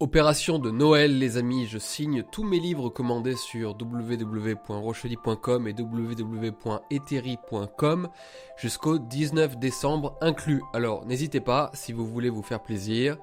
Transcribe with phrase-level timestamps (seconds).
[0.00, 6.38] Opération de Noël les amis, je signe tous mes livres commandés sur www.rochely.com et www.eteri.com
[8.56, 10.62] jusqu'au 19 décembre inclus.
[10.72, 13.16] Alors n'hésitez pas si vous voulez vous faire plaisir,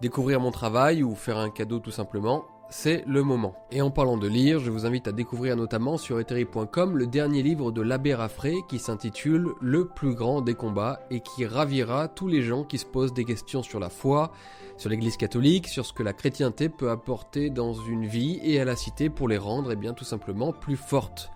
[0.00, 3.54] découvrir mon travail ou faire un cadeau tout simplement, c'est le moment.
[3.70, 7.42] Et en parlant de lire, je vous invite à découvrir notamment sur eteri.com le dernier
[7.42, 12.28] livre de l'abbé Raffray qui s'intitule Le plus grand des combats et qui ravira tous
[12.28, 14.32] les gens qui se posent des questions sur la foi,
[14.76, 18.64] sur l'église catholique, sur ce que la chrétienté peut apporter dans une vie et à
[18.64, 21.30] la cité pour les rendre eh bien tout simplement plus fortes.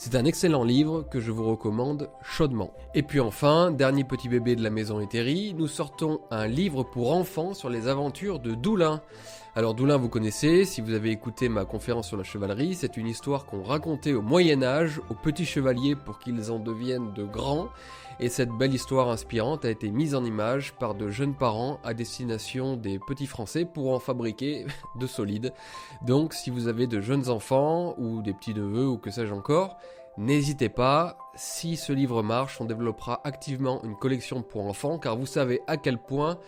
[0.00, 2.70] C'est un excellent livre que je vous recommande chaudement.
[2.94, 7.12] Et puis enfin, dernier petit bébé de la maison Eteri, nous sortons un livre pour
[7.12, 9.02] enfants sur les aventures de Doulin.
[9.56, 13.08] Alors Doulin vous connaissez, si vous avez écouté ma conférence sur la chevalerie, c'est une
[13.08, 17.68] histoire qu'on racontait au Moyen Âge aux petits chevaliers pour qu'ils en deviennent de grands
[18.20, 21.94] et cette belle histoire inspirante a été mise en image par de jeunes parents à
[21.94, 24.66] destination des petits Français pour en fabriquer
[24.98, 25.52] de solides.
[26.02, 29.78] Donc si vous avez de jeunes enfants ou des petits neveux ou que sais-je encore,
[30.18, 35.26] N'hésitez pas, si ce livre marche, on développera activement une collection pour enfants car vous
[35.26, 36.38] savez à quel point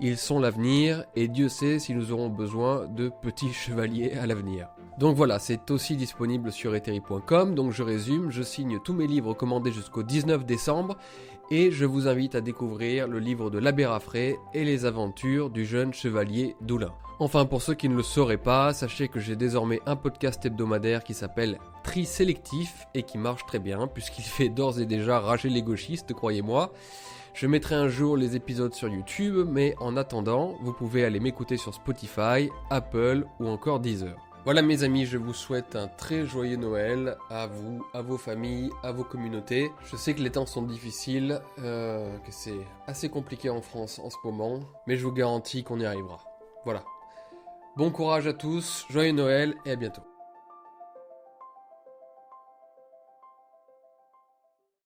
[0.00, 4.66] ils sont l'avenir et Dieu sait si nous aurons besoin de petits chevaliers à l'avenir.
[4.98, 7.54] Donc voilà, c'est aussi disponible sur eteri.com.
[7.54, 10.96] Donc je résume, je signe tous mes livres commandés jusqu'au 19 décembre
[11.52, 15.64] et je vous invite à découvrir le livre de l'abbé Raffray et les aventures du
[15.64, 16.92] jeune chevalier Doulin.
[17.20, 21.04] Enfin, pour ceux qui ne le sauraient pas, sachez que j'ai désormais un podcast hebdomadaire
[21.04, 25.62] qui s'appelle Sélectif et qui marche très bien puisqu'il fait d'ores et déjà rager les
[25.62, 26.72] gauchistes, croyez-moi.
[27.34, 31.56] Je mettrai un jour les épisodes sur YouTube, mais en attendant, vous pouvez aller m'écouter
[31.56, 34.16] sur Spotify, Apple ou encore Deezer.
[34.44, 38.70] Voilà mes amis, je vous souhaite un très joyeux Noël à vous, à vos familles,
[38.82, 39.70] à vos communautés.
[39.84, 44.08] Je sais que les temps sont difficiles, euh, que c'est assez compliqué en France en
[44.08, 46.24] ce moment, mais je vous garantis qu'on y arrivera.
[46.64, 46.82] Voilà.
[47.76, 50.02] Bon courage à tous, joyeux Noël et à bientôt.